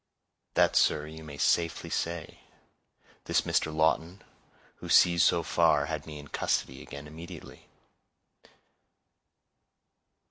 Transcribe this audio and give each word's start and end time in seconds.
"That, 0.55 0.75
sir, 0.75 1.05
you 1.05 1.23
may 1.23 1.37
safely 1.37 1.91
say; 1.91 2.39
this 3.25 3.41
Mr. 3.41 3.71
Lawton, 3.71 4.23
who 4.77 4.89
sees 4.89 5.21
so 5.23 5.43
far, 5.43 5.85
had 5.85 6.07
me 6.07 6.17
in 6.17 6.29
custody 6.29 6.81
again 6.81 7.05
immediately." 7.05 7.67